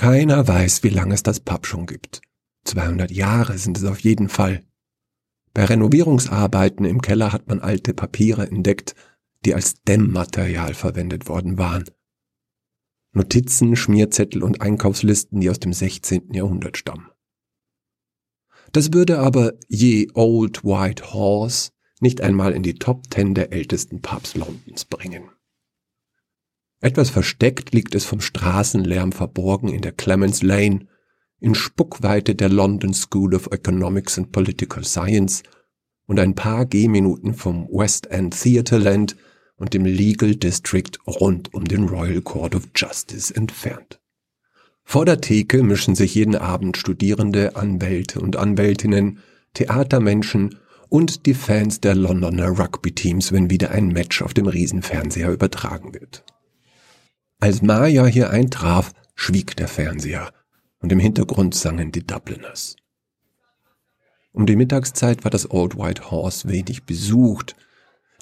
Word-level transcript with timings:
Keiner 0.00 0.48
weiß, 0.48 0.82
wie 0.82 0.88
lange 0.88 1.12
es 1.12 1.22
das 1.22 1.40
Pub 1.40 1.66
schon 1.66 1.84
gibt. 1.84 2.22
200 2.64 3.10
Jahre 3.10 3.58
sind 3.58 3.76
es 3.76 3.84
auf 3.84 4.00
jeden 4.00 4.30
Fall. 4.30 4.64
Bei 5.52 5.66
Renovierungsarbeiten 5.66 6.86
im 6.86 7.02
Keller 7.02 7.34
hat 7.34 7.48
man 7.48 7.60
alte 7.60 7.92
Papiere 7.92 8.46
entdeckt, 8.46 8.94
die 9.44 9.54
als 9.54 9.82
Dämmmaterial 9.82 10.72
verwendet 10.72 11.28
worden 11.28 11.58
waren. 11.58 11.84
Notizen, 13.12 13.76
Schmierzettel 13.76 14.42
und 14.42 14.62
Einkaufslisten, 14.62 15.38
die 15.38 15.50
aus 15.50 15.60
dem 15.60 15.74
16. 15.74 16.32
Jahrhundert 16.32 16.78
stammen. 16.78 17.10
Das 18.72 18.94
würde 18.94 19.18
aber 19.18 19.52
je 19.68 20.08
Old 20.14 20.64
White 20.64 21.12
Horse 21.12 21.72
nicht 22.00 22.22
einmal 22.22 22.54
in 22.54 22.62
die 22.62 22.76
Top 22.76 23.10
Ten 23.10 23.34
der 23.34 23.52
ältesten 23.52 24.00
Pubs 24.00 24.34
Londons 24.34 24.86
bringen. 24.86 25.28
Etwas 26.80 27.10
versteckt 27.10 27.72
liegt 27.72 27.94
es 27.94 28.06
vom 28.06 28.22
Straßenlärm 28.22 29.12
verborgen 29.12 29.68
in 29.68 29.82
der 29.82 29.92
Clements 29.92 30.42
Lane, 30.42 30.86
in 31.38 31.54
Spuckweite 31.54 32.34
der 32.34 32.48
London 32.48 32.94
School 32.94 33.34
of 33.34 33.48
Economics 33.50 34.18
and 34.18 34.32
Political 34.32 34.84
Science 34.84 35.42
und 36.06 36.18
ein 36.18 36.34
paar 36.34 36.64
Gehminuten 36.64 37.34
vom 37.34 37.68
West 37.68 38.06
End 38.06 38.40
Theatreland 38.40 39.16
und 39.56 39.74
dem 39.74 39.84
Legal 39.84 40.36
District 40.36 40.90
rund 41.06 41.52
um 41.52 41.66
den 41.66 41.84
Royal 41.84 42.22
Court 42.22 42.54
of 42.54 42.68
Justice 42.74 43.34
entfernt. 43.34 44.00
Vor 44.82 45.04
der 45.04 45.20
Theke 45.20 45.62
mischen 45.62 45.94
sich 45.94 46.14
jeden 46.14 46.34
Abend 46.34 46.78
Studierende, 46.78 47.56
Anwälte 47.56 48.20
und 48.20 48.36
Anwältinnen, 48.36 49.18
Theatermenschen 49.52 50.56
und 50.88 51.26
die 51.26 51.34
Fans 51.34 51.80
der 51.80 51.94
Londoner 51.94 52.58
Rugby-Teams, 52.58 53.32
wenn 53.32 53.50
wieder 53.50 53.70
ein 53.70 53.88
Match 53.88 54.22
auf 54.22 54.34
dem 54.34 54.46
Riesenfernseher 54.46 55.30
übertragen 55.30 55.94
wird. 55.94 56.24
Als 57.42 57.62
Maya 57.62 58.04
hier 58.04 58.28
eintraf, 58.28 58.92
schwieg 59.14 59.56
der 59.56 59.66
Fernseher 59.66 60.30
und 60.80 60.92
im 60.92 60.98
Hintergrund 60.98 61.54
sangen 61.54 61.90
die 61.90 62.06
Dubliners. 62.06 62.76
Um 64.32 64.44
die 64.44 64.56
Mittagszeit 64.56 65.24
war 65.24 65.30
das 65.30 65.50
Old 65.50 65.76
White 65.78 66.10
Horse 66.10 66.50
wenig 66.50 66.84
besucht, 66.84 67.56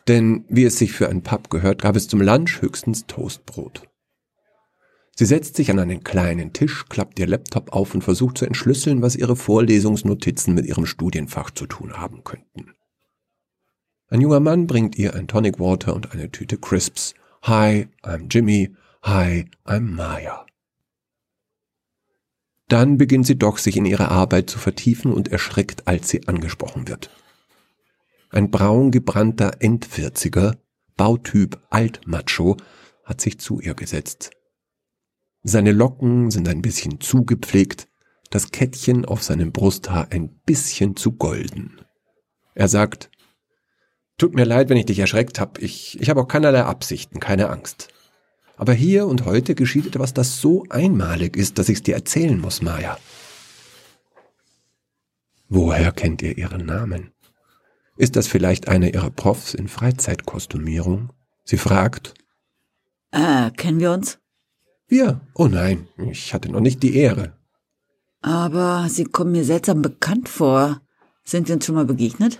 denn 0.07 0.45
wie 0.49 0.65
es 0.65 0.79
sich 0.79 0.93
für 0.93 1.09
ein 1.09 1.23
Pub 1.23 1.51
gehört, 1.51 1.83
gab 1.83 1.97
es 1.97 2.07
zum 2.07 2.21
Lunch 2.21 2.63
höchstens 2.63 3.07
Toastbrot. 3.09 3.83
Sie 5.17 5.27
setzt 5.27 5.57
sich 5.57 5.73
an 5.73 5.81
einen 5.81 6.05
kleinen 6.05 6.53
Tisch, 6.53 6.85
klappt 6.89 7.19
ihr 7.19 7.27
Laptop 7.27 7.73
auf 7.73 7.95
und 7.95 8.05
versucht 8.05 8.39
zu 8.39 8.47
entschlüsseln, 8.47 9.03
was 9.03 9.17
ihre 9.17 9.35
Vorlesungsnotizen 9.35 10.55
mit 10.55 10.65
ihrem 10.65 10.87
Studienfach 10.87 11.51
zu 11.51 11.67
tun 11.67 11.95
haben 11.95 12.23
könnten. 12.23 12.73
Ein 14.11 14.21
junger 14.21 14.39
Mann 14.39 14.69
bringt 14.69 14.97
ihr 14.97 15.15
ein 15.15 15.27
Tonic 15.27 15.59
Water 15.59 15.97
und 15.97 16.13
eine 16.13 16.31
Tüte 16.31 16.57
Crisps. 16.57 17.15
Hi, 17.43 17.89
I'm 18.05 18.29
Jimmy. 18.31 18.73
Hi, 19.03 19.49
I'm 19.65 19.95
Maya. 19.95 20.45
Dann 22.69 22.99
beginnt 22.99 23.27
sie 23.27 23.39
doch, 23.39 23.59
sich 23.59 23.77
in 23.77 23.87
ihre 23.87 24.11
Arbeit 24.11 24.51
zu 24.51 24.59
vertiefen 24.59 25.13
und 25.13 25.29
erschreckt, 25.29 25.87
als 25.87 26.09
sie 26.09 26.27
angesprochen 26.27 26.89
wird. 26.89 27.11
Ein 28.31 28.51
braun 28.51 28.91
gebrannter 28.91 29.57
Endvierziger, 29.61 30.57
Bautyp 30.97 31.59
Altmacho, 31.71 32.57
hat 33.05 33.21
sich 33.21 33.39
zu 33.39 33.61
ihr 33.61 33.75
gesetzt. 33.75 34.31
Seine 35.43 35.73
Locken 35.73 36.31
sind 36.31 36.49
ein 36.49 36.61
bisschen 36.61 37.01
zugepflegt, 37.01 37.89
das 38.31 38.51
Kettchen 38.51 39.05
auf 39.05 39.23
seinem 39.23 39.53
Brusthaar 39.53 40.09
ein 40.11 40.41
bisschen 40.45 40.97
zu 40.97 41.13
golden. 41.13 41.81
Er 42.55 42.69
sagt, 42.69 43.11
Tut 44.19 44.35
mir 44.35 44.45
leid, 44.45 44.69
wenn 44.69 44.77
ich 44.77 44.87
dich 44.87 44.99
erschreckt 44.99 45.39
habe. 45.39 45.61
Ich, 45.61 45.99
ich 46.01 46.11
habe 46.11 46.21
auch 46.21 46.27
keinerlei 46.27 46.65
Absichten, 46.65 47.21
keine 47.21 47.51
Angst. 47.51 47.89
Aber 48.59 48.73
hier 48.73 49.07
und 49.07 49.25
heute 49.25 49.55
geschieht 49.55 49.87
etwas, 49.87 50.13
das 50.13 50.41
so 50.41 50.67
einmalig 50.69 51.37
ist, 51.37 51.59
dass 51.59 51.69
ich's 51.69 51.85
dir 51.85 51.95
erzählen 51.95 52.41
muss, 52.41 52.61
Maya. 52.61 52.99
Woher 55.49 55.93
kennt 55.93 56.23
ihr 56.23 56.37
ihren 56.37 56.67
Namen? 56.67 57.13
Ist 57.97 58.17
das 58.17 58.27
vielleicht 58.27 58.69
einer 58.69 58.93
ihrer 58.93 59.11
Profs 59.11 59.55
in 59.55 59.69
Freizeitkostümierung? 59.69 61.13
Sie 61.45 61.57
fragt. 61.57 62.15
Äh, 63.13 63.51
kennen 63.53 63.81
wir 63.81 63.93
uns? 63.93 64.19
Wir? 64.89 65.21
Oh 65.35 65.47
nein, 65.47 65.89
ich 66.11 66.35
hatte 66.35 66.51
noch 66.51 66.61
nicht 66.61 66.83
die 66.83 66.97
Ehre. 66.97 67.39
Aber 68.21 68.89
Sie 68.89 69.05
kommen 69.05 69.33
mir 69.33 69.45
seltsam 69.45 69.83
bekannt 69.83 70.29
vor. 70.29 70.81
Sind 71.25 71.47
wir 71.47 71.55
uns 71.55 71.65
schon 71.65 71.77
mal 71.77 71.85
begegnet? 71.85 72.39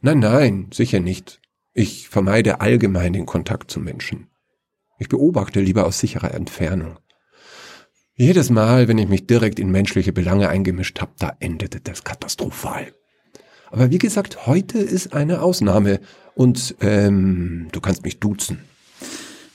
Nein, 0.00 0.20
nein, 0.20 0.68
sicher 0.72 1.00
nicht. 1.00 1.40
Ich 1.74 2.08
vermeide 2.08 2.60
allgemein 2.60 3.12
den 3.12 3.26
Kontakt 3.26 3.70
zu 3.70 3.80
Menschen. 3.80 4.28
Ich 4.98 5.08
beobachte 5.08 5.60
lieber 5.60 5.86
aus 5.86 5.98
sicherer 5.98 6.34
Entfernung. 6.34 6.98
Jedes 8.14 8.48
Mal, 8.48 8.88
wenn 8.88 8.96
ich 8.96 9.08
mich 9.08 9.26
direkt 9.26 9.58
in 9.58 9.70
menschliche 9.70 10.12
Belange 10.12 10.48
eingemischt 10.48 11.00
habe, 11.00 11.12
da 11.18 11.36
endete 11.38 11.80
das 11.80 12.02
katastrophal. 12.02 12.92
Aber 13.70 13.90
wie 13.90 13.98
gesagt, 13.98 14.46
heute 14.46 14.78
ist 14.78 15.12
eine 15.12 15.42
Ausnahme 15.42 16.00
und 16.34 16.76
ähm, 16.80 17.68
du 17.72 17.80
kannst 17.80 18.04
mich 18.04 18.20
duzen. 18.20 18.60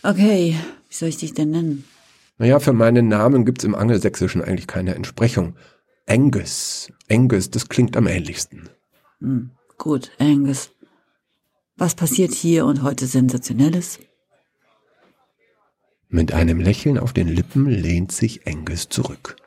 Okay, 0.04 0.56
wie 0.90 0.96
soll 0.96 1.10
ich 1.10 1.18
dich 1.18 1.34
denn 1.34 1.50
nennen? 1.50 1.86
Naja, 2.38 2.60
für 2.60 2.74
meinen 2.74 3.08
Namen 3.08 3.46
gibt's 3.46 3.64
im 3.64 3.76
Angelsächsischen 3.76 4.44
eigentlich 4.44 4.68
keine 4.68 4.94
Entsprechung. 4.94 5.56
Angus. 6.08 6.92
Angus, 7.10 7.50
das 7.50 7.70
klingt 7.70 7.98
am 7.98 8.08
ähnlichsten. 8.08 8.70
Hm, 9.20 9.52
gut, 9.78 10.12
Angus. 10.20 10.72
Was 11.78 11.96
passiert 11.96 12.34
hier 12.34 12.66
und 12.66 12.84
heute 12.84 13.08
Sensationelles? 13.08 14.00
Mit 16.14 16.34
einem 16.34 16.60
Lächeln 16.60 16.98
auf 16.98 17.14
den 17.14 17.30
Lippen 17.30 17.68
lehnt 17.70 18.12
sich 18.12 18.46
Angus 18.46 18.90
zurück. 18.90 19.38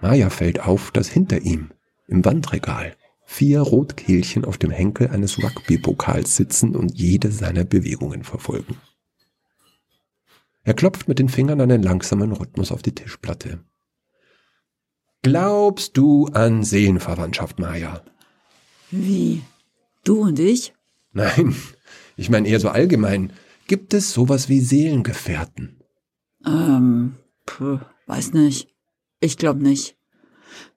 Maya 0.00 0.30
fällt 0.30 0.60
auf, 0.60 0.90
dass 0.90 1.08
hinter 1.08 1.42
ihm, 1.42 1.70
im 2.08 2.24
Wandregal, 2.24 2.96
vier 3.26 3.60
Rotkehlchen 3.60 4.46
auf 4.46 4.56
dem 4.56 4.70
Henkel 4.70 5.08
eines 5.08 5.42
Rugby-Pokals 5.42 6.34
sitzen 6.34 6.74
und 6.76 6.98
jede 6.98 7.30
seiner 7.30 7.64
Bewegungen 7.64 8.24
verfolgen. 8.24 8.78
Er 10.64 10.72
klopft 10.72 11.08
mit 11.08 11.18
den 11.18 11.28
Fingern 11.28 11.60
einen 11.60 11.82
langsamen 11.82 12.32
Rhythmus 12.32 12.72
auf 12.72 12.80
die 12.80 12.94
Tischplatte. 12.94 13.62
Glaubst 15.20 15.98
du 15.98 16.26
an 16.28 16.64
Seelenverwandtschaft, 16.64 17.58
Maya? 17.58 18.02
Wie? 18.90 19.42
Du 20.04 20.22
und 20.22 20.38
ich? 20.38 20.72
Nein, 21.12 21.54
ich 22.16 22.30
meine 22.30 22.48
eher 22.48 22.60
so 22.60 22.70
allgemein. 22.70 23.34
Gibt 23.66 23.92
es 23.92 24.14
sowas 24.14 24.48
wie 24.48 24.60
Seelengefährten? 24.60 25.81
Ähm, 26.46 27.16
puh, 27.46 27.78
weiß 28.06 28.32
nicht. 28.32 28.68
Ich 29.20 29.36
glaube 29.36 29.62
nicht. 29.62 29.96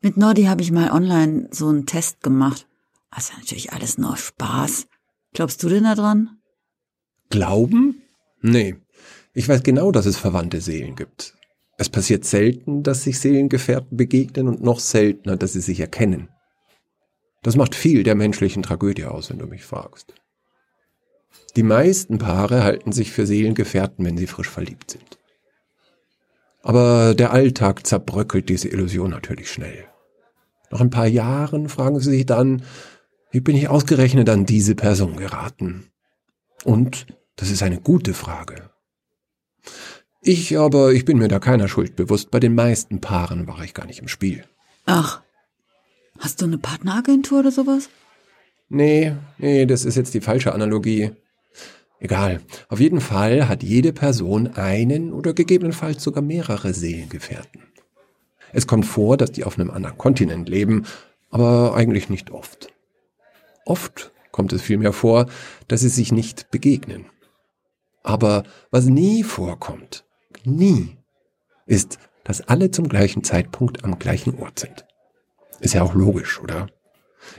Mit 0.02 0.18
Nordi 0.18 0.44
habe 0.44 0.62
ich 0.62 0.72
mal 0.72 0.92
online 0.92 1.48
so 1.52 1.68
einen 1.68 1.86
Test 1.86 2.22
gemacht. 2.22 2.68
Das 3.14 3.30
ist 3.30 3.38
natürlich 3.38 3.74
alles 3.74 3.98
nur 3.98 4.18
Spaß. 4.18 4.88
Glaubst 5.34 5.62
du 5.64 5.70
denn 5.70 5.84
da 5.84 5.96
dran? 5.96 6.38
Glauben? 7.30 8.02
Nee. 8.42 8.76
Ich 9.34 9.50
weiß 9.50 9.64
genau, 9.64 9.92
dass 9.92 10.06
es 10.06 10.18
verwandte 10.18 10.62
Seelen 10.62 10.96
gibt. 10.96 11.36
Es 11.78 11.90
passiert 11.90 12.24
selten, 12.24 12.84
dass 12.84 13.04
sich 13.04 13.20
Seelengefährten 13.20 13.98
begegnen 13.98 14.48
und 14.48 14.62
noch 14.62 14.80
seltener, 14.80 15.36
dass 15.36 15.54
sie 15.54 15.62
sich 15.62 15.80
erkennen. 15.80 16.30
Das 17.44 17.56
macht 17.56 17.76
viel 17.76 18.04
der 18.04 18.16
menschlichen 18.16 18.64
Tragödie 18.64 19.06
aus, 19.06 19.30
wenn 19.30 19.40
du 19.40 19.46
mich 19.46 19.64
fragst. 19.64 20.14
Die 21.56 21.64
meisten 21.64 22.18
Paare 22.18 22.64
halten 22.64 22.92
sich 22.92 23.12
für 23.12 23.26
Seelengefährten, 23.26 24.06
wenn 24.06 24.18
sie 24.18 24.28
frisch 24.28 24.50
verliebt 24.50 24.92
sind. 24.92 25.20
Aber 26.66 27.14
der 27.14 27.32
Alltag 27.32 27.86
zerbröckelt 27.86 28.50
diese 28.50 28.70
Illusion 28.70 29.12
natürlich 29.12 29.52
schnell. 29.52 29.86
Nach 30.72 30.82
ein 30.82 30.90
paar 30.90 31.06
Jahren 31.06 31.70
fragen 31.70 32.00
sie 32.00 32.10
sich 32.10 32.26
dann, 32.26 32.64
wie 33.30 33.40
bin 33.40 33.56
ich 33.56 33.70
ausgerechnet 33.70 34.28
an 34.30 34.48
diese 34.48 34.74
Person 34.74 35.16
geraten? 35.16 35.92
Und 36.64 37.06
das 37.36 37.52
ist 37.52 37.62
eine 37.62 37.80
gute 37.80 38.16
Frage. 38.16 38.72
Ich 40.22 40.58
aber, 40.58 40.92
ich 40.92 41.06
bin 41.06 41.20
mir 41.20 41.28
da 41.28 41.38
keiner 41.38 41.68
Schuld 41.68 41.96
bewusst. 41.96 42.32
Bei 42.32 42.40
den 42.40 42.56
meisten 42.56 43.00
Paaren 43.00 43.46
war 43.46 43.64
ich 43.64 43.76
gar 43.76 43.86
nicht 43.86 44.00
im 44.00 44.08
Spiel. 44.08 44.44
Ach, 44.88 45.22
hast 46.18 46.42
du 46.42 46.46
eine 46.46 46.58
Partneragentur 46.58 47.42
oder 47.42 47.52
sowas? 47.52 47.90
Nee, 48.70 49.16
nee, 49.38 49.68
das 49.68 49.86
ist 49.86 49.98
jetzt 49.98 50.16
die 50.16 50.22
falsche 50.22 50.52
Analogie. 50.52 51.12
Egal. 52.06 52.40
Auf 52.70 52.80
jeden 52.80 53.02
Fall 53.02 53.50
hat 53.50 53.64
jede 53.64 53.92
Person 53.92 54.46
einen 54.54 55.12
oder 55.12 55.34
gegebenenfalls 55.34 56.04
sogar 56.04 56.22
mehrere 56.22 56.72
Seelengefährten. 56.72 57.64
Es 58.54 58.68
kommt 58.68 58.86
vor, 58.86 59.18
dass 59.18 59.32
die 59.32 59.44
auf 59.44 59.58
einem 59.58 59.72
anderen 59.72 59.98
Kontinent 59.98 60.48
leben, 60.48 60.86
aber 61.32 61.74
eigentlich 61.74 62.08
nicht 62.12 62.30
oft. 62.30 62.68
Oft 63.66 64.12
kommt 64.30 64.54
es 64.54 64.62
vielmehr 64.62 64.94
vor, 64.94 65.26
dass 65.68 65.82
sie 65.82 65.90
sich 65.90 66.12
nicht 66.12 66.52
begegnen. 66.52 67.08
Aber 68.04 68.44
was 68.70 68.86
nie 68.86 69.24
vorkommt, 69.24 70.06
nie, 70.44 70.98
ist, 71.66 71.98
dass 72.24 72.42
alle 72.42 72.70
zum 72.70 72.88
gleichen 72.88 73.24
Zeitpunkt 73.24 73.84
am 73.84 73.98
gleichen 73.98 74.40
Ort 74.40 74.60
sind. 74.60 74.86
Ist 75.60 75.74
ja 75.74 75.82
auch 75.82 75.96
logisch, 75.96 76.40
oder? 76.40 76.68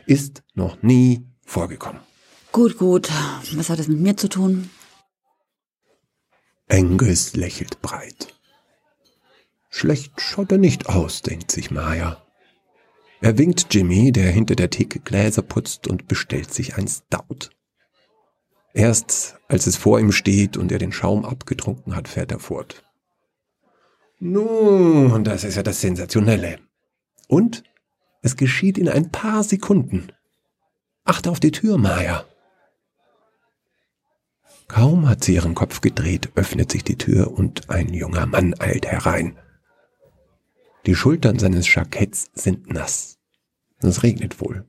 Ist 0.06 0.42
noch 0.54 0.82
nie 0.82 1.24
vorgekommen. 1.44 2.00
Gut, 2.56 2.78
gut. 2.78 3.10
Was 3.52 3.68
hat 3.68 3.80
es 3.80 3.86
mit 3.86 4.00
mir 4.00 4.16
zu 4.16 4.30
tun? 4.30 4.70
Angus 6.70 7.36
lächelt 7.36 7.82
breit. 7.82 8.34
Schlecht 9.68 10.18
schaut 10.22 10.52
er 10.52 10.56
nicht 10.56 10.88
aus, 10.88 11.20
denkt 11.20 11.50
sich 11.50 11.70
Maya. 11.70 12.16
Er 13.20 13.36
winkt 13.36 13.74
Jimmy, 13.74 14.10
der 14.10 14.30
hinter 14.30 14.56
der 14.56 14.70
Theke 14.70 15.00
Gläser 15.00 15.42
putzt 15.42 15.86
und 15.86 16.08
bestellt 16.08 16.50
sich 16.54 16.78
ein 16.78 16.88
Stout. 16.88 17.50
Erst 18.72 19.36
als 19.48 19.66
es 19.66 19.76
vor 19.76 20.00
ihm 20.00 20.10
steht 20.10 20.56
und 20.56 20.72
er 20.72 20.78
den 20.78 20.92
Schaum 20.92 21.26
abgetrunken 21.26 21.94
hat, 21.94 22.08
fährt 22.08 22.32
er 22.32 22.38
fort. 22.38 22.84
Nun, 24.18 25.24
das 25.24 25.44
ist 25.44 25.56
ja 25.56 25.62
das 25.62 25.82
Sensationelle. 25.82 26.58
Und 27.28 27.64
es 28.22 28.34
geschieht 28.34 28.78
in 28.78 28.88
ein 28.88 29.12
paar 29.12 29.44
Sekunden. 29.44 30.10
Achte 31.04 31.30
auf 31.30 31.38
die 31.38 31.52
Tür, 31.52 31.76
Maya. 31.76 32.24
Kaum 34.68 35.08
hat 35.08 35.24
sie 35.24 35.34
ihren 35.34 35.54
Kopf 35.54 35.80
gedreht, 35.80 36.30
öffnet 36.34 36.72
sich 36.72 36.84
die 36.84 36.98
Tür 36.98 37.32
und 37.32 37.70
ein 37.70 37.94
junger 37.94 38.26
Mann 38.26 38.54
eilt 38.58 38.86
herein. 38.86 39.38
Die 40.86 40.94
Schultern 40.94 41.38
seines 41.38 41.72
Jacketts 41.72 42.30
sind 42.34 42.72
nass. 42.72 43.18
Es 43.78 44.02
regnet 44.02 44.40
wohl. 44.40 44.66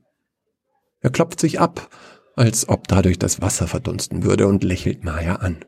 Er 0.99 1.09
klopft 1.09 1.39
sich 1.39 1.59
ab, 1.59 1.89
als 2.35 2.69
ob 2.69 2.87
dadurch 2.87 3.19
das 3.19 3.41
Wasser 3.41 3.67
verdunsten 3.67 4.23
würde 4.23 4.47
und 4.47 4.63
lächelt 4.63 5.03
Maya 5.03 5.37
an. 5.37 5.65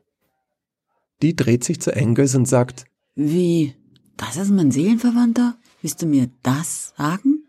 Die 1.22 1.36
dreht 1.36 1.64
sich 1.64 1.82
zu 1.82 1.94
Engels 1.94 2.36
und 2.36 2.48
sagt, 2.48 2.86
Wie? 3.16 3.76
Das 4.18 4.38
ist 4.38 4.50
mein 4.50 4.72
Seelenverwandter? 4.72 5.58
Willst 5.82 6.02
du 6.02 6.06
mir 6.06 6.30
das 6.44 6.94
sagen? 6.98 7.44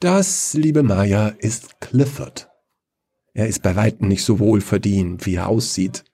Das, 0.00 0.54
liebe 0.54 0.82
Maya, 0.82 1.28
ist 1.28 1.80
Clifford. 1.80 2.47
Er 3.34 3.46
ist 3.46 3.62
bei 3.62 3.76
weitem 3.76 4.08
nicht 4.08 4.24
so 4.24 4.38
wohlverdient, 4.38 5.26
wie 5.26 5.36
er 5.36 5.48
aussieht. 5.48 6.04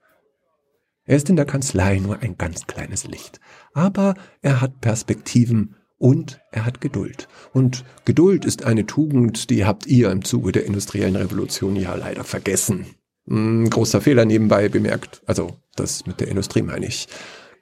Er 1.06 1.16
ist 1.16 1.28
in 1.28 1.37
der 1.37 1.44
Kanzlei 1.44 1.99
nur 1.99 2.20
ein 2.20 2.38
ganz 2.38 2.66
kleines 2.66 3.06
Licht, 3.06 3.40
aber 3.75 4.14
er 4.40 4.61
hat 4.61 4.81
Perspektiven 4.81 5.76
und 5.99 6.40
er 6.50 6.64
hat 6.64 6.81
Geduld. 6.81 7.28
Und 7.52 7.84
Geduld 8.05 8.44
ist 8.44 8.64
eine 8.64 8.87
Tugend, 8.87 9.50
die 9.50 9.64
habt 9.64 9.87
ihr 9.87 10.11
im 10.11 10.25
Zuge 10.25 10.52
der 10.52 10.66
industriellen 10.66 11.16
Revolution 11.16 11.76
ja 11.76 11.94
leider 11.94 12.25
vergessen. 12.25 12.87
Hm, 13.26 13.69
großer 13.70 14.00
Fehler 14.00 14.25
nebenbei 14.25 14.69
bemerkt. 14.69 15.22
Also 15.26 15.56
das 15.76 16.06
mit 16.06 16.20
der 16.20 16.28
Industrie 16.28 16.62
meine 16.62 16.87
ich. 16.87 17.08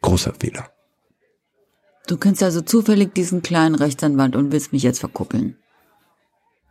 Großer 0.00 0.34
Fehler. 0.38 0.70
Du 2.08 2.16
kennst 2.16 2.43
also 2.43 2.60
zufällig 2.62 3.14
diesen 3.14 3.43
kleinen 3.43 3.76
Rechtsanwalt 3.76 4.34
und 4.34 4.50
willst 4.50 4.72
mich 4.72 4.82
jetzt 4.82 4.99
verkuppeln. 4.99 5.56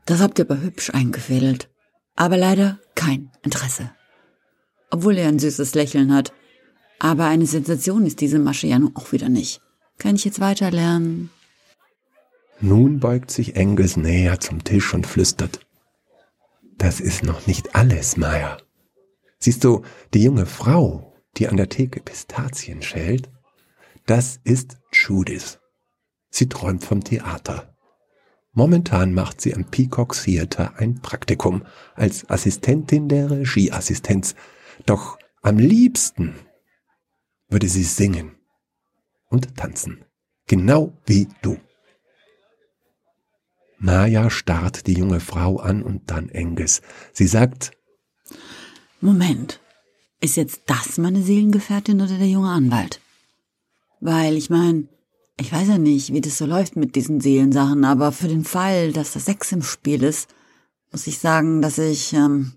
Das 0.05 0.19
habt 0.19 0.39
ihr 0.39 0.45
aber 0.45 0.61
hübsch 0.61 0.89
eingefädelt. 0.89 1.70
Aber 2.21 2.37
leider 2.37 2.77
kein 2.93 3.31
Interesse. 3.41 3.89
Obwohl 4.91 5.17
er 5.17 5.27
ein 5.27 5.39
süßes 5.39 5.73
Lächeln 5.73 6.13
hat. 6.13 6.31
Aber 6.99 7.25
eine 7.25 7.47
Sensation 7.47 8.05
ist 8.05 8.21
diese 8.21 8.37
Masche 8.37 8.67
ja 8.67 8.77
nun 8.77 8.95
auch 8.95 9.11
wieder 9.11 9.27
nicht. 9.27 9.59
Kann 9.97 10.17
ich 10.17 10.23
jetzt 10.23 10.39
weiter 10.39 10.69
lernen? 10.69 11.31
Nun 12.59 12.99
beugt 12.99 13.31
sich 13.31 13.55
Engels 13.55 13.97
näher 13.97 14.39
zum 14.39 14.63
Tisch 14.63 14.93
und 14.93 15.07
flüstert. 15.07 15.65
Das 16.77 16.99
ist 16.99 17.23
noch 17.23 17.47
nicht 17.47 17.73
alles, 17.73 18.17
Maya. 18.17 18.57
Siehst 19.39 19.63
du, 19.63 19.81
die 20.13 20.21
junge 20.21 20.45
Frau, 20.45 21.15
die 21.37 21.47
an 21.47 21.57
der 21.57 21.69
Theke 21.69 22.01
Pistazien 22.01 22.83
schält, 22.83 23.31
das 24.05 24.39
ist 24.43 24.77
Judith. 24.93 25.57
Sie 26.29 26.47
träumt 26.47 26.83
vom 26.83 27.03
Theater. 27.03 27.75
Momentan 28.53 29.13
macht 29.13 29.39
sie 29.39 29.55
am 29.55 29.65
Peacock 29.65 30.13
Theater 30.13 30.73
ein 30.77 31.01
Praktikum 31.01 31.63
als 31.95 32.29
Assistentin 32.29 33.07
der 33.07 33.31
Regieassistenz. 33.31 34.35
Doch 34.85 35.17
am 35.41 35.57
liebsten 35.57 36.35
würde 37.47 37.69
sie 37.69 37.83
singen 37.83 38.35
und 39.29 39.55
tanzen. 39.55 40.03
Genau 40.47 40.93
wie 41.05 41.27
du. 41.41 41.57
Maya 43.77 44.29
starrt 44.29 44.85
die 44.85 44.93
junge 44.93 45.19
Frau 45.19 45.57
an 45.57 45.81
und 45.81 46.11
dann 46.11 46.29
Engels. 46.29 46.81
Sie 47.13 47.27
sagt, 47.27 47.71
Moment, 48.99 49.59
ist 50.19 50.35
jetzt 50.35 50.61
das 50.67 50.97
meine 50.97 51.23
Seelengefährtin 51.23 52.01
oder 52.01 52.17
der 52.17 52.27
junge 52.27 52.49
Anwalt? 52.49 53.01
Weil 54.01 54.35
ich 54.35 54.49
meine, 54.49 54.87
ich 55.41 55.51
weiß 55.51 55.67
ja 55.69 55.77
nicht, 55.79 56.13
wie 56.13 56.21
das 56.21 56.37
so 56.37 56.45
läuft 56.45 56.75
mit 56.75 56.95
diesen 56.95 57.19
Seelensachen, 57.19 57.83
aber 57.83 58.11
für 58.11 58.27
den 58.27 58.45
Fall, 58.45 58.93
dass 58.93 59.13
das 59.13 59.25
Sex 59.25 59.51
im 59.51 59.63
Spiel 59.63 60.03
ist, 60.03 60.29
muss 60.91 61.07
ich 61.07 61.17
sagen, 61.17 61.61
dass 61.61 61.79
ich, 61.79 62.13
ähm, 62.13 62.53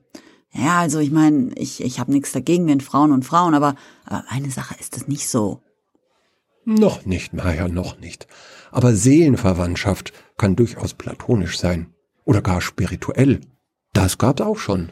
ja, 0.53 0.81
also 0.81 0.99
ich 0.99 1.11
meine, 1.11 1.53
ich, 1.57 1.83
ich 1.83 1.99
habe 1.99 2.13
nichts 2.13 2.33
dagegen, 2.33 2.67
wenn 2.67 2.83
Frauen 2.83 3.13
und 3.13 3.25
Frauen, 3.25 3.55
aber, 3.55 3.75
aber 4.05 4.25
eine 4.29 4.51
Sache 4.51 4.77
ist 4.79 4.97
es 4.97 5.09
nicht 5.09 5.29
so. 5.29 5.63
Noch 6.67 7.07
nicht, 7.07 7.33
Maya, 7.33 7.69
noch 7.69 7.99
nicht. 7.99 8.27
Aber 8.71 8.95
Seelenverwandtschaft 8.95 10.13
kann 10.37 10.57
durchaus 10.57 10.93
platonisch 10.95 11.59
sein. 11.59 11.95
Oder 12.25 12.43
gar 12.43 12.61
spirituell. 12.61 13.41
Das 13.93 14.19
gab's 14.19 14.43
auch 14.43 14.59
schon. 14.59 14.91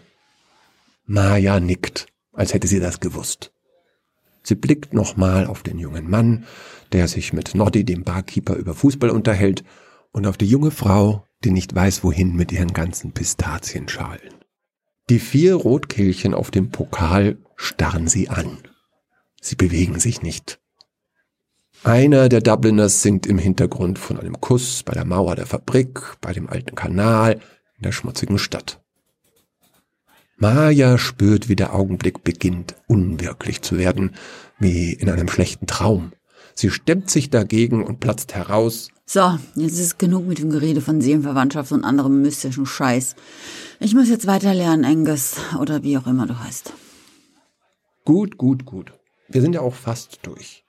Maya 1.05 1.61
nickt, 1.61 2.06
als 2.33 2.55
hätte 2.55 2.69
sie 2.69 2.81
das 2.81 3.00
gewusst. 3.00 3.53
Sie 4.43 4.55
blickt 4.55 4.93
nochmal 4.93 5.47
auf 5.47 5.62
den 5.62 5.79
jungen 5.79 6.11
Mann, 6.11 6.44
der 6.93 7.09
sich 7.09 7.33
mit 7.33 7.55
Noddy, 7.55 7.85
dem 7.85 8.03
Barkeeper, 8.03 8.55
über 8.56 8.75
Fußball 8.75 9.11
unterhält, 9.11 9.65
und 10.12 10.27
auf 10.27 10.37
die 10.37 10.47
junge 10.47 10.71
Frau, 10.71 11.25
die 11.44 11.50
nicht 11.50 11.75
weiß 11.75 12.05
wohin 12.05 12.37
mit 12.37 12.53
ihren 12.53 12.73
ganzen 12.73 13.12
Pistazienschalen. 13.12 14.35
Die 15.09 15.19
vier 15.19 15.55
Rotkehlchen 15.55 16.35
auf 16.35 16.50
dem 16.50 16.71
Pokal 16.71 17.39
starren 17.56 18.09
sie 18.09 18.29
an. 18.29 18.59
Sie 19.41 19.56
bewegen 19.56 19.99
sich 19.99 20.23
nicht. 20.23 20.61
Einer 21.83 22.29
der 22.29 22.41
Dubliners 22.41 23.03
singt 23.03 23.27
im 23.27 23.39
Hintergrund 23.39 23.99
von 23.99 24.19
einem 24.19 24.41
Kuss 24.41 24.83
bei 24.85 24.93
der 24.93 25.05
Mauer 25.05 25.35
der 25.35 25.47
Fabrik, 25.47 26.00
bei 26.21 26.33
dem 26.33 26.49
alten 26.49 26.77
Kanal, 26.77 27.41
in 27.77 27.83
der 27.83 27.93
schmutzigen 27.93 28.39
Stadt. 28.39 28.81
Maya 30.37 30.99
spürt, 30.99 31.49
wie 31.49 31.56
der 31.56 31.75
Augenblick 31.75 32.25
beginnt, 32.25 32.75
unwirklich 32.87 33.62
zu 33.62 33.79
werden, 33.79 34.12
wie 34.58 34.93
in 34.93 35.08
einem 35.08 35.29
schlechten 35.29 35.67
Traum. 35.67 36.12
Sie 36.55 36.70
stemmt 36.70 37.11
sich 37.11 37.31
dagegen 37.31 37.84
und 37.84 38.00
platzt 38.00 38.34
heraus. 38.34 38.88
So, 39.06 39.38
jetzt 39.55 39.79
ist 39.79 39.99
genug 39.99 40.26
mit 40.26 40.38
dem 40.38 40.50
Gerede 40.50 40.81
von 40.81 41.00
Seelenverwandtschaft 41.00 41.73
und 41.73 41.84
anderem 41.84 42.23
mystischen 42.23 42.67
Scheiß. 42.67 43.14
Ich 43.81 43.94
muss 43.94 44.08
jetzt 44.08 44.26
weiter 44.26 44.55
lernen, 44.55 44.84
Angus, 44.84 45.37
oder 45.61 45.82
wie 45.82 45.99
auch 45.99 46.06
immer 46.06 46.26
du 46.26 46.38
heißt. 46.38 46.73
Gut, 48.05 48.37
gut, 48.37 48.64
gut. 48.64 48.93
Wir 49.29 49.40
sind 49.40 49.55
ja 49.55 49.61
auch 49.61 49.75
fast 49.75 50.20
durch. 50.22 50.65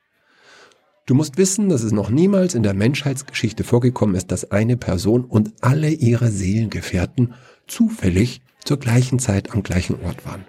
Du 1.05 1.15
musst 1.15 1.37
wissen, 1.37 1.67
dass 1.67 1.83
es 1.83 1.91
noch 1.91 2.09
niemals 2.09 2.55
in 2.55 2.63
der 2.63 2.73
Menschheitsgeschichte 2.73 3.65
vorgekommen 3.65 4.15
ist, 4.15 4.31
dass 4.31 4.51
eine 4.51 4.77
Person 4.77 5.25
und 5.25 5.51
alle 5.59 5.89
ihre 5.89 6.29
Seelengefährten 6.29 7.33
zufällig 7.67 8.41
zur 8.63 8.77
gleichen 8.77 9.19
Zeit 9.19 9.51
am 9.51 9.63
gleichen 9.63 10.03
Ort 10.03 10.25
waren. 10.25 10.45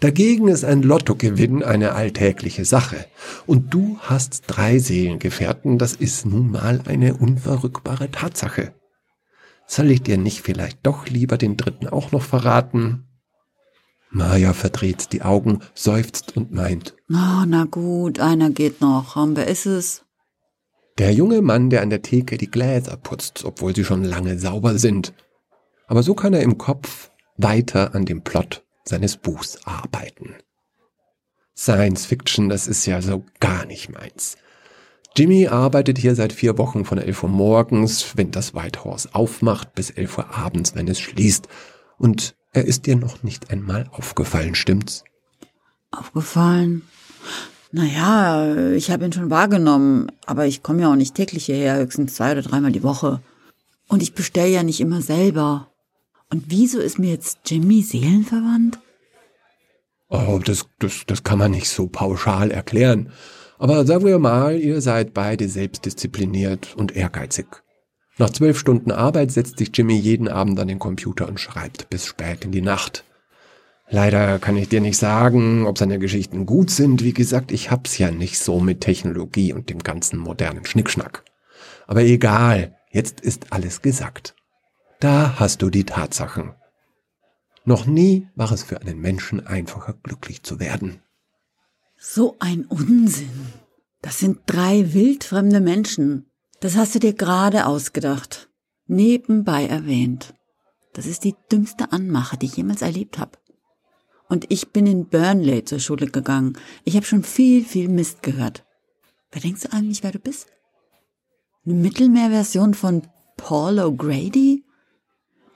Dagegen 0.00 0.48
ist 0.48 0.64
ein 0.64 0.82
Lottogewinn 0.82 1.62
eine 1.62 1.92
alltägliche 1.92 2.64
Sache. 2.64 3.06
Und 3.46 3.72
du 3.72 3.98
hast 4.00 4.44
drei 4.46 4.78
Seelengefährten, 4.78 5.78
das 5.78 5.94
ist 5.94 6.26
nun 6.26 6.50
mal 6.50 6.80
eine 6.86 7.14
unverrückbare 7.14 8.10
Tatsache. 8.10 8.74
Soll 9.66 9.90
ich 9.90 10.02
dir 10.02 10.18
nicht 10.18 10.42
vielleicht 10.42 10.78
doch 10.84 11.06
lieber 11.06 11.38
den 11.38 11.56
dritten 11.56 11.86
auch 11.88 12.12
noch 12.12 12.22
verraten? 12.22 13.06
Maja 14.10 14.52
verdreht 14.52 15.12
die 15.12 15.22
Augen, 15.22 15.60
seufzt 15.74 16.36
und 16.36 16.50
meint. 16.50 16.96
Oh, 17.08 17.44
na 17.46 17.66
gut, 17.70 18.18
einer 18.18 18.50
geht 18.50 18.80
noch. 18.80 19.14
Und 19.14 19.36
wer 19.36 19.46
ist 19.46 19.66
es? 19.66 20.04
Der 20.98 21.12
junge 21.12 21.40
Mann, 21.42 21.70
der 21.70 21.82
an 21.82 21.90
der 21.90 22.02
Theke 22.02 22.36
die 22.36 22.50
Gläser 22.50 22.96
putzt, 22.96 23.44
obwohl 23.44 23.74
sie 23.74 23.84
schon 23.84 24.02
lange 24.02 24.38
sauber 24.38 24.78
sind. 24.78 25.14
Aber 25.86 26.02
so 26.02 26.14
kann 26.14 26.34
er 26.34 26.42
im 26.42 26.58
Kopf 26.58 27.09
weiter 27.42 27.94
an 27.94 28.04
dem 28.04 28.22
Plot 28.22 28.64
seines 28.84 29.16
Buchs 29.16 29.58
arbeiten. 29.64 30.34
Science 31.56 32.06
Fiction, 32.06 32.48
das 32.48 32.66
ist 32.66 32.86
ja 32.86 33.02
so 33.02 33.24
gar 33.38 33.66
nicht 33.66 33.90
meins. 33.90 34.36
Jimmy 35.16 35.48
arbeitet 35.48 35.98
hier 35.98 36.14
seit 36.14 36.32
vier 36.32 36.56
Wochen 36.56 36.84
von 36.84 36.98
11 36.98 37.24
Uhr 37.24 37.28
morgens, 37.28 38.16
wenn 38.16 38.30
das 38.30 38.54
White 38.54 38.84
Horse 38.84 39.08
aufmacht, 39.12 39.74
bis 39.74 39.90
11 39.90 40.18
Uhr 40.18 40.36
abends, 40.36 40.74
wenn 40.74 40.88
es 40.88 41.00
schließt. 41.00 41.48
Und 41.98 42.36
er 42.52 42.64
ist 42.64 42.86
dir 42.86 42.96
noch 42.96 43.22
nicht 43.22 43.50
einmal 43.50 43.88
aufgefallen, 43.92 44.54
stimmt's? 44.54 45.04
Aufgefallen? 45.90 46.82
Naja, 47.72 48.72
ich 48.72 48.90
habe 48.90 49.04
ihn 49.04 49.12
schon 49.12 49.30
wahrgenommen, 49.30 50.10
aber 50.26 50.46
ich 50.46 50.62
komme 50.62 50.82
ja 50.82 50.90
auch 50.90 50.96
nicht 50.96 51.14
täglich 51.14 51.46
hierher, 51.46 51.76
höchstens 51.76 52.14
zwei 52.14 52.32
oder 52.32 52.42
dreimal 52.42 52.72
die 52.72 52.82
Woche. 52.82 53.20
Und 53.88 54.02
ich 54.02 54.14
bestelle 54.14 54.48
ja 54.48 54.62
nicht 54.62 54.80
immer 54.80 55.02
selber. 55.02 55.69
Und 56.30 56.44
wieso 56.48 56.78
ist 56.78 56.98
mir 56.98 57.10
jetzt 57.10 57.38
Jimmy 57.46 57.82
seelenverwandt? 57.82 58.78
Oh, 60.08 60.40
das, 60.44 60.66
das, 60.78 61.04
das 61.06 61.22
kann 61.22 61.38
man 61.38 61.50
nicht 61.50 61.68
so 61.68 61.86
pauschal 61.86 62.50
erklären. 62.50 63.12
Aber 63.58 63.84
sagen 63.84 64.04
wir 64.04 64.18
mal, 64.18 64.58
ihr 64.58 64.80
seid 64.80 65.12
beide 65.12 65.48
selbstdiszipliniert 65.48 66.74
und 66.76 66.96
ehrgeizig. 66.96 67.46
Nach 68.18 68.30
zwölf 68.30 68.58
Stunden 68.58 68.90
Arbeit 68.90 69.32
setzt 69.32 69.58
sich 69.58 69.70
Jimmy 69.72 69.94
jeden 69.94 70.28
Abend 70.28 70.58
an 70.58 70.68
den 70.68 70.78
Computer 70.78 71.28
und 71.28 71.40
schreibt 71.40 71.90
bis 71.90 72.06
spät 72.06 72.44
in 72.44 72.52
die 72.52 72.62
Nacht. 72.62 73.04
Leider 73.88 74.38
kann 74.38 74.56
ich 74.56 74.68
dir 74.68 74.80
nicht 74.80 74.98
sagen, 74.98 75.66
ob 75.66 75.78
seine 75.78 75.98
Geschichten 75.98 76.46
gut 76.46 76.70
sind. 76.70 77.02
Wie 77.02 77.12
gesagt, 77.12 77.50
ich 77.50 77.70
hab's 77.70 77.98
ja 77.98 78.10
nicht 78.10 78.38
so 78.38 78.60
mit 78.60 78.80
Technologie 78.80 79.52
und 79.52 79.68
dem 79.68 79.80
ganzen 79.80 80.18
modernen 80.18 80.64
Schnickschnack. 80.64 81.24
Aber 81.86 82.02
egal, 82.02 82.76
jetzt 82.92 83.20
ist 83.20 83.52
alles 83.52 83.82
gesagt. 83.82 84.34
Da 85.00 85.38
hast 85.38 85.62
du 85.62 85.70
die 85.70 85.84
Tatsachen. 85.84 86.52
Noch 87.64 87.86
nie 87.86 88.28
war 88.36 88.52
es 88.52 88.62
für 88.62 88.82
einen 88.82 89.00
Menschen 89.00 89.46
einfacher, 89.46 89.94
glücklich 89.94 90.42
zu 90.42 90.60
werden. 90.60 91.02
So 91.98 92.36
ein 92.38 92.66
Unsinn. 92.66 93.52
Das 94.02 94.18
sind 94.18 94.40
drei 94.46 94.92
wildfremde 94.92 95.60
Menschen. 95.60 96.26
Das 96.60 96.76
hast 96.76 96.94
du 96.94 96.98
dir 96.98 97.14
gerade 97.14 97.66
ausgedacht. 97.66 98.50
Nebenbei 98.86 99.66
erwähnt. 99.66 100.34
Das 100.92 101.06
ist 101.06 101.24
die 101.24 101.36
dümmste 101.50 101.92
Anmache, 101.92 102.36
die 102.36 102.46
ich 102.46 102.56
jemals 102.56 102.82
erlebt 102.82 103.18
habe. 103.18 103.38
Und 104.28 104.50
ich 104.50 104.68
bin 104.68 104.86
in 104.86 105.08
Burnley 105.08 105.64
zur 105.64 105.78
Schule 105.78 106.06
gegangen. 106.06 106.58
Ich 106.84 106.96
habe 106.96 107.06
schon 107.06 107.22
viel, 107.22 107.64
viel 107.64 107.88
Mist 107.88 108.22
gehört. 108.22 108.66
Wer 109.32 109.40
denkst 109.40 109.62
du 109.62 109.72
eigentlich, 109.72 110.02
wer 110.02 110.12
du 110.12 110.18
bist? 110.18 110.48
Eine 111.64 111.74
Mittelmeerversion 111.74 112.74
von 112.74 113.08
Paul 113.36 113.78
O'Grady? 113.78 114.59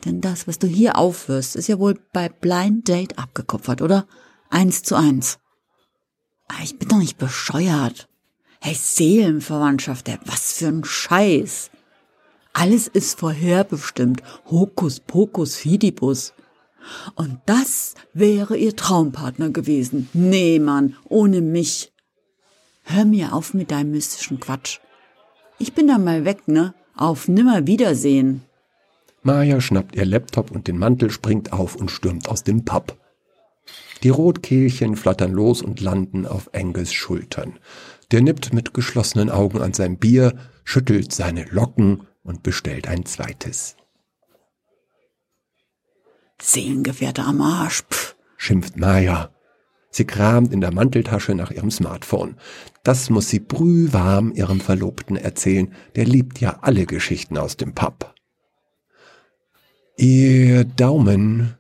Denn 0.05 0.21
das, 0.21 0.47
was 0.47 0.59
du 0.59 0.67
hier 0.67 0.99
aufwirst, 0.99 1.57
ist 1.57 1.69
ja 1.69 1.79
wohl 1.79 1.99
bei 2.13 2.29
Blind 2.29 2.89
Date 2.89 3.19
abgekupfert, 3.19 3.81
oder? 3.81 4.07
Eins 4.51 4.83
zu 4.83 4.95
eins. 4.97 5.39
Aber 6.49 6.59
ah, 6.59 6.65
ich 6.65 6.79
bin 6.79 6.89
doch 6.89 6.99
nicht 6.99 7.19
bescheuert. 7.19 8.09
Hey, 8.61 8.75
Seelenverwandtschaft, 8.75 10.09
ey, 10.09 10.19
was 10.27 10.53
für 10.55 10.69
ein 10.69 10.85
Scheiß. 10.85 11.71
Alles 12.53 12.87
ist 12.87 13.19
vorherbestimmt. 13.19 14.23
Hokus 14.51 15.01
pokus 15.01 15.57
fidibus. 15.57 16.35
Und 17.15 17.41
das 17.47 17.95
wäre 18.13 18.57
ihr 18.57 18.77
Traumpartner 18.77 19.51
gewesen. 19.51 20.09
Nee, 20.13 20.59
Mann, 20.59 20.97
ohne 21.09 21.41
mich. 21.41 21.93
Hör 22.83 23.07
mir 23.07 23.33
auf 23.33 23.55
mit 23.55 23.71
deinem 23.71 23.93
mystischen 23.93 24.39
Quatsch. 24.39 24.79
Ich 25.59 25.73
bin 25.73 25.89
dann 25.89 26.05
mal 26.05 26.25
weg, 26.25 26.47
ne? 26.47 26.75
Auf 26.95 27.27
Nimmerwiedersehen. 27.27 28.43
Maya 29.25 29.61
schnappt 29.61 29.97
ihr 29.97 30.05
Laptop 30.05 30.51
und 30.51 30.69
den 30.69 30.79
Mantel, 30.79 31.11
springt 31.11 31.53
auf 31.53 31.77
und 31.77 31.91
stürmt 31.91 32.29
aus 32.29 32.45
dem 32.45 32.65
Pub. 32.65 32.99
Die 34.03 34.11
Rotkehlchen 34.11 34.97
flattern 34.97 35.33
los 35.33 35.63
und 35.63 35.81
landen 35.81 36.27
auf 36.27 36.51
Engels 36.53 36.93
Schultern. 36.93 37.59
Der 38.11 38.21
nippt 38.21 38.53
mit 38.53 38.75
geschlossenen 38.75 39.31
Augen 39.31 39.63
an 39.63 39.73
sein 39.73 39.97
Bier, 39.97 40.35
schüttelt 40.65 41.13
seine 41.13 41.45
Locken 41.45 42.07
und 42.23 42.43
bestellt 42.43 42.87
ein 42.87 43.07
zweites. 43.07 43.77
Seelengefährte 46.41 47.23
am 47.23 47.41
Arsch, 47.41 47.83
pff, 47.91 48.17
schimpft 48.37 48.77
Maya. 48.77 49.31
Sie 49.89 50.05
kramt 50.05 50.53
in 50.53 50.61
der 50.61 50.75
Manteltasche 50.75 51.35
nach 51.35 51.51
ihrem 51.51 51.71
Smartphone. 51.71 52.37
Das 52.83 53.09
muss 53.09 53.31
sie 53.31 53.41
brühwarm 53.41 54.33
ihrem 54.33 54.61
Verlobten 54.61 55.17
erzählen. 55.17 55.73
Der 55.95 56.05
liebt 56.05 56.41
ja 56.41 56.59
alle 56.61 56.85
Geschichten 56.85 57.39
aus 57.39 57.57
dem 57.57 57.75
Pub. 57.75 58.14
Ihr 59.97 60.65
Daumen 60.65 61.55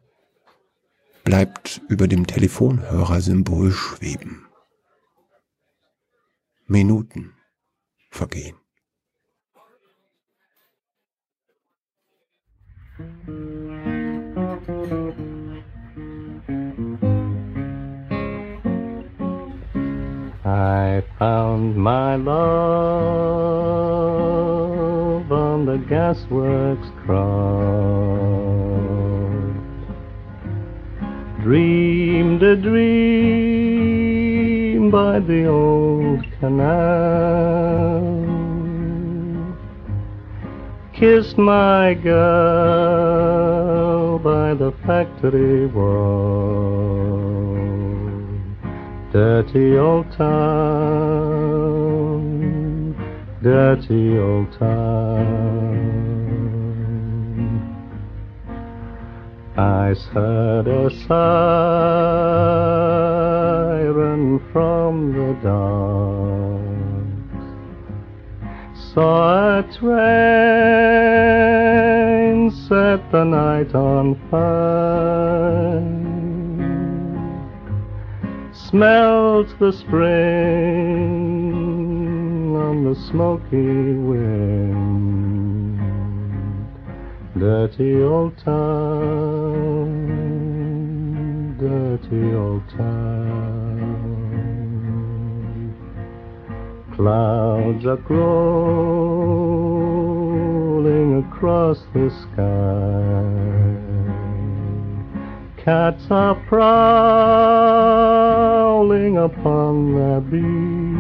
bleibt 1.23 1.81
über 1.89 2.09
dem 2.09 2.27
Telefonhörersymbol 2.27 3.71
schweben. 3.71 4.47
Minuten 6.67 7.33
vergehen. 8.11 8.57
I 20.47 21.03
found 21.19 21.77
my 21.77 22.17
love 22.17 22.35
on 25.31 25.67
the 25.67 25.79
gasworks 25.89 26.91
cross. 27.05 28.24
Dreamed 31.45 32.43
a 32.43 32.57
dream 32.57 32.91
by 34.91 35.21
the 35.21 35.47
old 35.47 36.25
canal. 36.41 38.01
Kissed 40.95 41.37
my 41.37 41.93
girl 41.93 42.99
by 44.21 44.55
the 44.55 44.73
factory 44.87 45.67
wall 45.67 47.05
Dirty 49.13 49.77
old 49.77 50.11
town, 50.13 50.25
dirty 53.43 54.19
old 54.19 54.51
town. 54.59 56.04
I 59.57 59.95
heard 60.13 60.67
a 60.69 60.91
siren 61.07 61.51
from 64.53 65.13
the 65.13 65.35
dark. 65.43 66.61
Saw 68.93 69.59
a 69.59 69.63
train 69.63 70.01
set 72.51 73.11
the 73.13 73.25
night 73.25 73.75
on 73.75 74.15
fire 74.31 75.95
smelt 78.75 79.49
the 79.61 79.71
spring 79.71 80.03
on 82.57 82.85
the 82.85 82.95
smoky 83.09 83.95
wind. 83.95 85.24
Dirty 87.37 88.01
old 88.01 88.39
town, 88.45 88.55
dirty 91.59 92.33
old 92.33 92.63
town. 92.71 94.15
Clouds 96.95 97.85
are 97.87 97.97
crawling 97.97 98.45
across 101.27 101.79
the 101.93 102.09
sky. 102.23 103.65
Cats 105.65 106.07
are 106.11 106.37
prowling 106.47 106.79
upon 109.19 109.97
their 109.97 110.21
beat. 110.21 110.94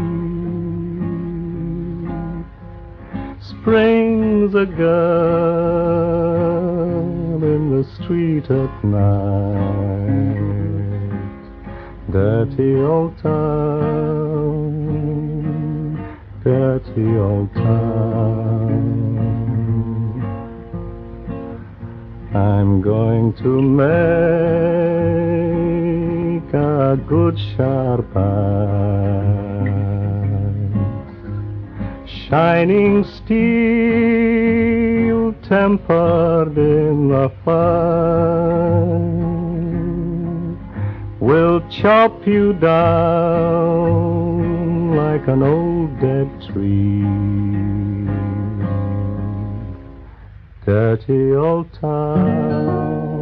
Spring's 3.65 4.55
a 4.55 4.67
girl 4.67 5.65
in 7.43 7.71
the 7.75 7.83
street 7.95 8.45
at 8.51 8.85
night. 8.85 10.35
Dirty 12.13 12.75
old 12.75 13.17
town, 13.23 14.05
dirty 16.45 17.17
old 17.17 17.55
town. 17.55 17.95
I'm 22.35 22.83
going 22.83 23.33
to 23.33 23.63
make 23.63 23.89
a 26.53 26.99
good 27.09 27.39
sharp 27.57 28.15
Shining 32.35 33.05
steel 33.05 33.23
tempered 35.49 36.59
in 36.59 37.11
the 37.11 37.31
fire 37.45 38.99
will 41.21 41.61
chop 41.71 42.27
you 42.27 42.55
down 42.55 43.77
like 44.97 45.29
an 45.29 45.45
old 45.45 46.01
dead 46.01 46.29
tree. 46.49 47.05
Dirty 50.67 51.37
old 51.37 51.73
town, 51.75 53.15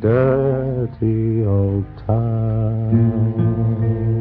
dirty 0.00 1.44
old 1.46 1.84
town. 2.04 4.13